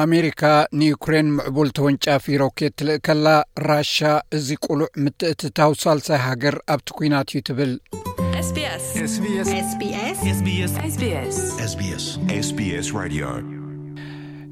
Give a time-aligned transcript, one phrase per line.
[0.00, 0.42] ኣሜሪካ
[0.80, 3.26] ንዩክሬን ምዕቡል ተወንጫፊ ሮኬት ትልእከላ
[3.68, 3.92] ራሽ
[4.36, 7.72] እዚ ቁሉዕ ምትእቲታው ሳልሳይ ሃገር ኣብቲ ኲናት እዩ ትብል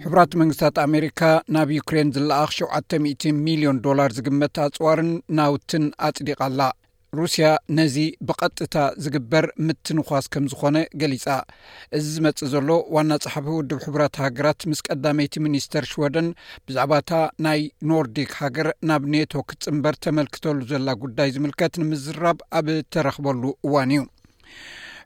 [0.06, 1.20] ሕብራት መንግስታት ኣሜሪካ
[1.56, 6.60] ናብ ዩክሬን ዝለኣኽ 700 ሚልዮን ዶላር ዝግመት ኣጽዋርን ናውትን ኣጽዲቓላ
[7.18, 7.96] ሩስያ ነዚ
[8.28, 11.26] ብቐጥታ ዝግበር ምትንኳስ ከም ዝኾነ ገሊፃ
[11.96, 16.28] እዚ ዝመፅእ ዘሎ ዋና ፀሓፍ ውድብ ሕቡራት ሃገራት ምስ ቀዳመይቲ ሚኒስተር ሽወደን
[16.66, 17.12] ብዛዕባ እታ
[17.46, 17.60] ናይ
[17.90, 24.02] ኖርዲክ ሃገር ናብ ኔቶክፅንበር ተመልክተሉ ዘላ ጉዳይ ዝምልከት ንምዝራብ ኣብ ተረኽበሉ እዋን እዩ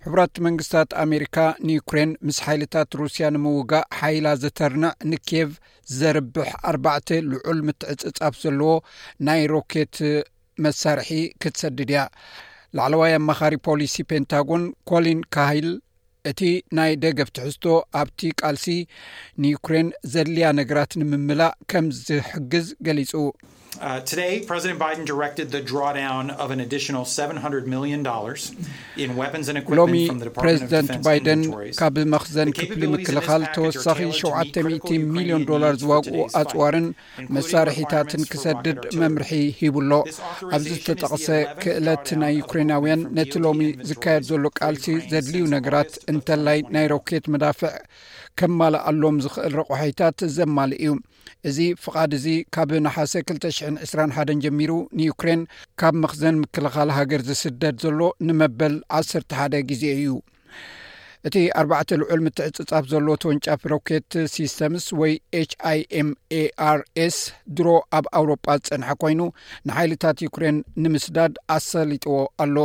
[0.06, 1.37] ሕቡራት መንግስታት ኣሜሪካ
[1.68, 5.51] ንዩክሬን ምስ ሓይልታት ሩስያ ንምውጋእ ሓይላ ዘተርንዕ ንኬቭ
[6.01, 8.74] ዘርብሕ ኣርባዕተ ልዑል ምትዕፅጻፍ ዘለዎ
[9.29, 9.96] ናይ ሮኬት
[10.64, 11.09] መሳርሒ
[11.42, 12.00] ክትሰድድ እያ
[12.78, 15.68] ላዕለዋይ ኣማኻሪ ፖሊሲ ፔንታጎን ኮሊን ካሂል
[16.30, 16.41] እቲ
[16.77, 17.64] ናይ ደገፍ ትሕዝቶ
[18.01, 18.66] ኣብቲ ቃልሲ
[19.45, 23.12] ንዩክሬን ዘድልያ ነገራት ንምምላእ ከም ዝሕግዝ ገሊጹ
[24.18, 24.46] ሎሚ
[30.51, 31.43] ረዚደንት ባይደን
[31.80, 36.88] ካብ መክዘን ክፍሊ ምክልኻል ተወሳኺ7000 ሚሊዮን ዶላር ዝዋግኡ ኣፅዋርን
[37.37, 39.93] መሳርሒታትን ክሰድድ መምርሒ ሂቡሎ
[40.57, 41.29] ኣብዚ ዝተጠቕሰ
[41.62, 47.74] ክእለት ናይ ዩክራናውያን ነቲ ሎሚ ዝካየድ ዘሎ ቃልሲ ዘድልዩ ነገራት እንተላይ ናይ ሮኬት መዳፍዕ
[48.40, 50.90] ከማልእ ኣሎም ዝክእል ረቕሓይታት ዘማል እዩ
[51.49, 55.42] እዚ ፍቓድ እዚ ካብ ናሓሰ 2 21 ጀሚሩ ንዩክሬን
[55.80, 60.08] ካብ መኽዘን ምክልኻል ሃገር ዝስደድ ዘሎ ንመበል 11 ጊዜ እዩ
[61.29, 65.12] እቲ ኣባዕተ ልዑል ምትዕፅጻፍ ዘሎ ተወንጫፍ ሮኬት ሲስተምስ ወይ
[65.49, 66.10] ች ኣይ ኤም
[66.41, 67.16] ኤአርኤስ
[67.56, 67.66] ድሮ
[67.99, 69.21] ኣብ ኣውሮጳ ዝፀንሐ ኮይኑ
[69.69, 72.56] ንሓይልታት ዩክሬን ንምስዳድ ኣሰሊጥዎ ኣሎ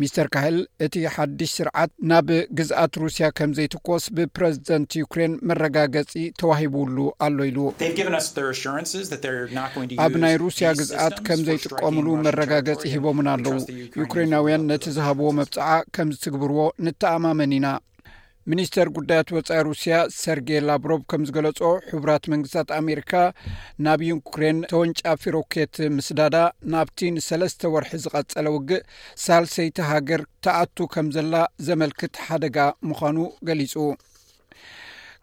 [0.00, 6.96] ሚስተር ካህል እቲ ሓዱሽ ስርዓት ናብ ግዝኣት ሩስያ ከም ዘይትኮስ ብፕረዚደንት ዩክሬን መረጋገፂ ተዋሂብውሉ
[7.26, 7.58] ኣሎ ኢሉ
[10.06, 13.56] ኣብ ናይ ሩስያ ግዝአት ከም ዘይጥቀሙሉ መረጋገፂ ሂቦምን ኣለው
[14.02, 17.66] ዩክሬናውያን ነቲ ዝሃብዎ መብፅዓ ከምዝትግብርዎ ንተኣማመኒ ኢና
[18.50, 21.58] ሚኒስተር ጉዳያት ወፃኢ ሩስያ ሰርጌይ ላብሮብ ከም ዝገለጾ
[21.90, 23.12] ሕቡራት መንግስታት ኣሜሪካ
[23.86, 26.36] ናብ ዩክሬን ተወንጫፊ ሮኬት ምስዳዳ
[26.74, 28.86] ናብቲ ንሰለስተ ወርሒ ዝቐጸለ ውግእ
[29.26, 31.34] ሳልሰይቲ ሃገር ተኣቱ ከም ዘላ
[31.68, 32.58] ዘመልክት ሓደጋ
[32.92, 33.18] ምዃኑ
[33.50, 33.74] ገሊጹ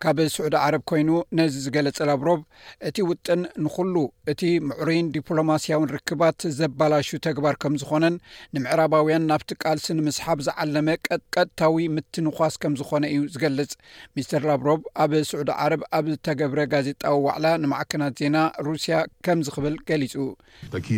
[0.03, 2.41] ካብ ስዑድ ዓረብ ኮይኑ ነዚ ዝገለጸ ላብሮብ
[2.87, 3.95] እቲ ውጥን ንኩሉ
[4.31, 8.15] እቲ ሙዕሪን ዲፕሎማስያዊን ርክባት ዘባላሹ ተግባር ከም ዝኾነን
[8.55, 10.87] ንምዕራባውያን ናብቲ ቃልሲንምስሓብ ዝዓለመ
[11.17, 13.73] ጥቀጥታዊ ምትንኳስ ከም ዝኾነ እዩ ዝገልጽ
[14.17, 18.37] ሚስተር ላብሮቭ ኣብ ስዑድ ዓረብ ኣብ ዝተገብረ ጋዜጣዊ ዋዕላ ንማዕከናት ዜና
[18.67, 18.95] ሩስያ
[19.27, 20.15] ከም ዝኽብል ገሊጹ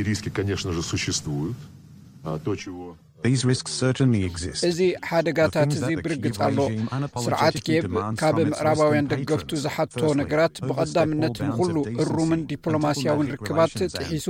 [0.10, 0.22] ሪስ
[1.06, 1.26] ሽስት
[4.68, 6.58] እዚ ሓደጋታት እዚ ብርግፅ ኣሎ
[7.26, 7.84] ስርዓት ኬብ
[8.20, 14.28] ካብ ምዕራባውያን ደገፍቱ ዝሓቶ ነገራት ብቐዳምነት ንኩሉ እሩምን ዲፕሎማስያዊን ርክባት ጥሒሱ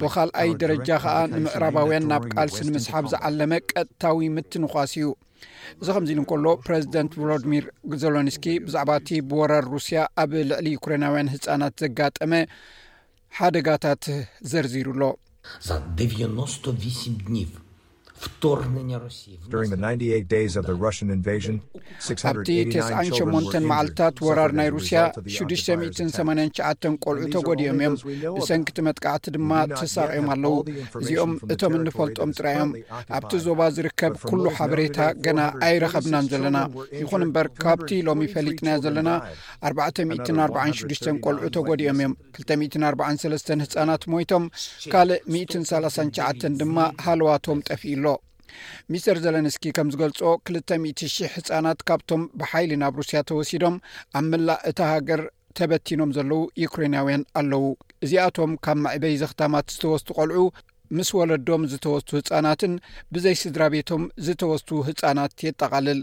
[0.00, 5.10] ብካልኣይ ደረጃ ከዓ ንምዕራባውያን ናብ ቃልሲ ንምስሓብ ዝዓለመ ቀጥታዊ ምትንኳስ እዩ
[5.80, 7.64] እዚ ከምዚ ኢሉ እንከሎ ፕረዚደንት ቨሎድሚር
[8.02, 12.32] ዘሎንስኪ ብዛዕባ እቲ ብወራር ሩስያ ኣብ ልዕሊ ዩክራናውያን ህፃናት ዘጋጠመ
[13.40, 14.04] ሓደጋታት
[14.52, 15.02] ዘርዚሩኣሎ
[15.98, 16.56] ደኖ ስ
[17.26, 17.44] ድ
[18.24, 18.42] ካብቲ
[19.54, 21.24] 98
[23.70, 25.00] መዓልትታት ወራር ናይ ሩስያ
[25.36, 26.60] 689
[27.04, 27.96] ቈልዑ ተጐዲኦም እዮም
[28.36, 30.52] ብሰንኪቲ መጥካዕቲ ድማ ተሳቂኦም ኣለዉ
[31.02, 32.70] እዚኦም እቶም እንፈልጦም ጥራይእዮም
[33.18, 36.58] ኣብቲ ዞባ ዝርከብ ኩሉ ሓበሬታ ገና ኣይረኸብናን ዘለና
[37.02, 39.08] ይኹን እምበር ካብቲ ሎሚ ፈሊጥና ዘለና
[39.72, 40.94] 446
[41.26, 44.46] ቈልዑ ተጐዲኦም እዮም 243 ህፃናት ሞይቶም
[44.94, 46.76] ካልእ 139 ድማ
[47.06, 48.02] ሃለዋቶም ጠፍኢሎም
[48.92, 50.20] ሚስተር ዘለንስኪ ከም ዝገልጾ
[50.50, 53.76] 2ልተ000 ህጻናት ካብቶም ብሓይሊ ናብ ሩስያ ተወሲዶም
[54.20, 55.22] ኣብ ምላእ እታ ሃገር
[55.58, 57.64] ተበቲኖም ዘለዉ ዩክራይናውያን ኣለዉ
[58.06, 60.40] እዚኣቶም ካብ ማዕበይ ዘኽተማት ዝተወስቱ ቘልዑ
[60.96, 62.72] ምስ ወለዶም ዝተወስቱ ህጻናትን
[63.14, 66.00] ብዘይ ስድራ ቤቶም ዝተወስቱ ህጻናት የጠቓልል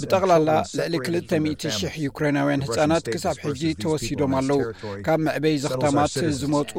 [0.00, 0.50] ብጠቕላላ
[0.94, 4.58] ልዕሊ 200000 ዩክራይናውያን ህፃናት ክሳብ ሕጂ ተወሲዶም ኣለዉ
[5.06, 6.70] ካብ ምዕበይ ዘኽተማት ዝመፁ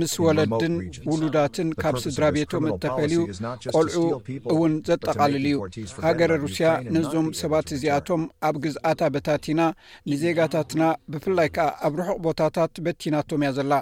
[0.00, 0.74] ምስ ወለድን
[1.10, 3.20] ውሉዳትን ካብ ስድራ ቤቶም እተፈልዩ
[3.76, 4.02] ቆልዑ
[4.54, 5.58] እውን ዘጠቃልል እዩ
[6.06, 6.66] ሃገር ሩስያ
[6.96, 9.60] ነዞም ሰባት እዚኣቶም ኣብ ግዝኣታ በታቲና
[10.12, 10.82] ንዜጋታትና
[11.14, 13.72] ብፍላይ ከዓ ኣብ ርሑቕ ቦታታት በቲናቶምእያ ዘላ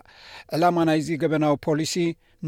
[0.56, 1.96] ዕላማ ናይዚ ገበናዊ ፖሊሲ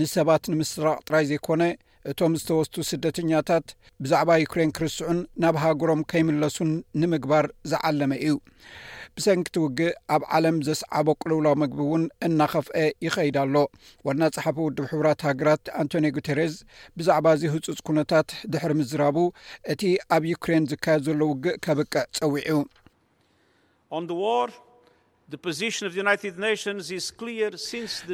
[0.01, 1.63] ንሰባት ንምስራቅ ጥራይ ዘይኮነ
[2.11, 3.67] እቶም ዝተወስቱ ስደተኛታት
[4.05, 6.71] ብዛዕባ ዩክሬን ክርስዑን ናብ ሃገሮም ከይምለሱን
[7.01, 8.35] ንምግባር ዝዓለመ እዩ
[9.19, 13.57] ብሰንኪቲ ውግእ ኣብ ዓለም ዘስዓቦ ቁልውላዊ ምግቢ እውን እናኸፍአ ይኸይዳ ኣሎ
[14.09, 16.55] ዋና ፀሓፍ ውዱብ ሕቡራት ሃገራት ኣንቶኒ ጉተርስ
[16.99, 19.17] ብዛዕባ እዚ ህፁፅ ኩነታት ድሕሪ ምዝራቡ
[19.75, 19.83] እቲ
[20.17, 22.61] ኣብ ዩክሬን ዝካየድ ዘሎ ውግእ ከብቅዕ ፀዊዑ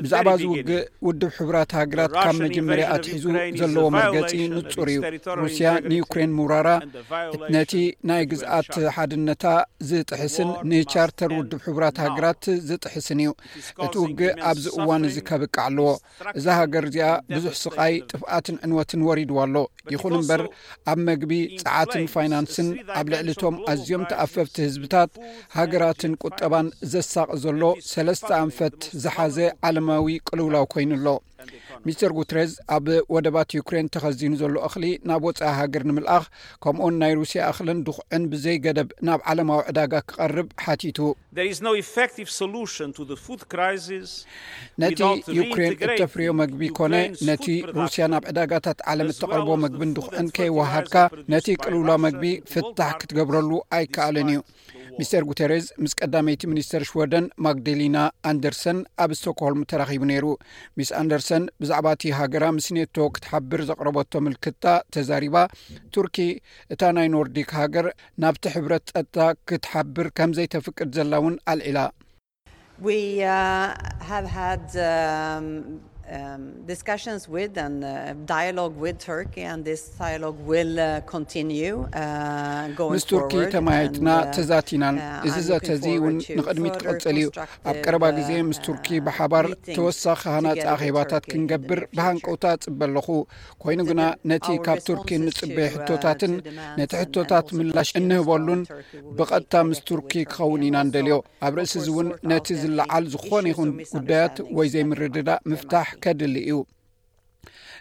[0.05, 0.71] ብዛዕባ እዚ ውግእ
[1.07, 3.25] ውድብ ሕቡራት ሃገራት ካብ መጀመርያ ኣትሒዙ
[3.61, 5.03] ዘለዎ መርገፂ ንፁር እዩ
[5.43, 7.73] ሩስያ ንዩክሬን ምውራራነቲ
[8.11, 9.45] ናይ ግዝኣት ሓድነታ
[9.91, 13.33] ዝጥሕስን ንቻርተር ውድብ ሕቡራት ሃገራት ዝጥሕስን እዩ
[13.87, 15.91] እቲ ውግእ ኣብዚ እዋን እዚ ከብቃ ኣለዎ
[16.41, 19.57] እዚ ሃገር እዚኣ ብዙሕ ስቃይ ጥፍኣትን ዕንወትን ወሪድዋ ኣሎ
[19.97, 20.45] ይኹን እምበር
[20.93, 21.33] ኣብ መግቢ
[21.65, 22.71] ፀዓትን ፋይናንስን
[23.01, 25.13] ኣብ ልዕሊቶም ኣዝዮም ተኣፈፍቲ ህዝብታት
[25.59, 26.55] ሃገራትን ቁጠባ
[26.91, 27.63] ዘዘ ሳቅ ዘሎ
[27.93, 29.37] ሰለስተ ኣንፈት ዝሓዘ
[29.69, 31.07] ዓለማዊ ቅልውላው ኮይኑ ኣሎ
[31.87, 36.25] ሚስተር ጉትሬዝ ኣብ ወደባት ዩክሬን ተኸዚኑ ዘሎ እኽሊ ናብ ወፃኢ ሃገር ንምልኣኽ
[36.65, 40.99] ከምኡን ናይ ሩስያ እኽልን ዱኹዕን ብዘይገደብ ናብ ዓለማዊ ዕዳጋ ክቐርብ ሓቲቱ
[44.83, 45.03] ነቲ
[45.39, 46.95] ዩክሬን እተፍርዮ መግቢ ኮነ
[47.29, 47.47] ነቲ
[47.81, 50.97] ሩስያ ናብ ዕዳጋታት ዓለም እተቐርቦ መግብን ዱኹዕን ከይወሃድካ
[51.35, 54.41] ነቲ ቅልውላ መግቢ ፍታሕ ክትገብረሉ ኣይከኣለን እዩ
[55.01, 57.99] ሚስተር ጉተረስ ምስ ቀዳመይቲ ሚኒስተር ሽወደን ማግደሊና
[58.31, 60.25] ኣንደርሰን ኣብ ስቶክልም ተራኺቡ ነይሩ
[60.79, 64.67] ሚስ ኣንደርሰን ብዛዕባ እቲ ሃገራ ምስነቶ ክትሓብር ዘቕረበቶ ምልክትታ
[64.97, 65.37] ተዛሪባ
[65.97, 66.19] ቱርኪ
[66.75, 67.89] እታ ናይ ኖርዲክ ሃገር
[68.25, 69.19] ናብቲ ሕብረት ፀጥታ
[69.51, 71.87] ክትሓብር ከምዘይተፍቅድ ዘላ እውን አልዒላ
[82.93, 84.97] ምስ ቱርኪ ተማሂትና ተዛትኢናን
[85.29, 87.27] እዚ ዘተ እዚ ውንንቅድሚት ክቅፅል እዩ
[87.71, 89.47] ኣብ ቀረባ ግዜ ምስ ቱርኪ ብሓባር
[89.77, 93.07] ተወሳኺ ሃናፂ ኣኼባታት ክንገብር ብሃንቀውታ ፅበ ኣለኹ
[93.65, 94.03] ኮይኑ ግና
[94.33, 96.35] ነቲ ካብ ቱርኪ ንፅበይ ሕቶታትን
[96.81, 98.63] ነቲ ሕቶታት ምላሽ እንህበሉን
[99.19, 104.37] ብቐጥታ ምስ ቱርኪ ክኸውን ኢና ንደልዮ ኣብ ርእሲ እዚ እውን ነቲ ዝለዓል ዝኾነ ይኹን ጉዳያት
[104.59, 106.59] ወይ ዘይምርድዳ ምፍታሕ ከድሊ እዩ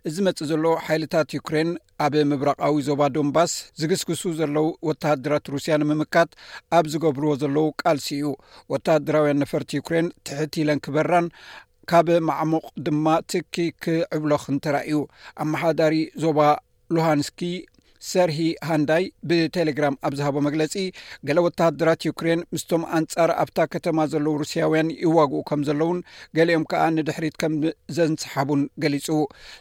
[0.07, 1.69] እዚ መፅእ ዘሎ ሓይልታት ዩክሬን
[2.05, 6.29] ኣብ ምብራቃዊ ዞባ ዶንባስ ዝግስግሱ ዘለዉ ወተድራት ሩስያ ንምምካት
[6.77, 8.29] ኣብ ዝገብርዎ ዘለዉ ቃልሲ እዩ
[8.73, 11.27] ወተድራውያን ነፈርቲ ዩክሬን ትሕትኢለን ክበራን
[11.91, 14.99] ካብ ማዕሙቕ ድማ ትኪ ክዕብሎኽ እንተራእዩ
[15.45, 16.39] ኣመሓዳሪ ዞባ
[16.95, 17.39] ሎሃንስኪ
[18.11, 18.37] ሰርሂ
[18.69, 20.73] ሃንዳይ ብቴሌግራም ኣብዝሃቦ መግለጺ
[21.27, 25.99] ገለ ወተሃድራት ዩክሬን ምስቶም ኣንጻር ኣብታ ከተማ ዘለዉ ሩስያውያን ይዋግኡ ከም ዘሎዉን
[26.37, 27.55] ገሊኦም ከዓ ንድሕሪት ከም
[27.97, 29.07] ዘንሰሓቡን ገሊጹ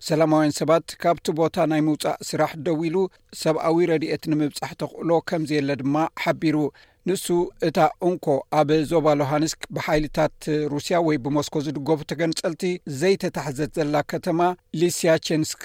[0.09, 2.97] ሰላማውያን ሰባት ካብቲ ቦታ ናይ ምውፃእ ስራሕ ደው ኢሉ
[3.43, 6.57] ሰብኣዊ ረድኤት ንምብፃሕ ተኽእሎ ከምዝየለ ድማ ሓቢሩ
[7.09, 7.27] ንሱ
[7.67, 8.27] እታ እንኮ
[8.61, 10.35] ኣብ ዞባ ሎሃንስክ ብሓይልታት
[10.75, 12.65] ሩስያ ወይ ብሞስኮ ዝድገፉ ተገንፀልቲ
[13.01, 14.41] ዘይተታሕዘት ዘላ ከተማ
[14.81, 15.63] ሊስያቸንስክ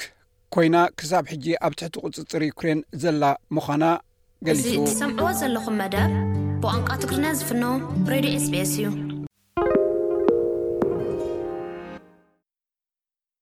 [0.56, 3.24] ኮይና ክሳብ ሕጂ ኣብ ትሕቲ ቅፅፅር ዩኩሬን ዘላ
[3.58, 3.84] ምዃና
[4.48, 6.12] ገእሊዚፅ እዎሰምዕዎ ዘለኹም መደብ
[6.62, 7.64] ብቋንቋ ትግሪና ዝፍኖ
[8.14, 9.13] ሬድዮ sbs እዩ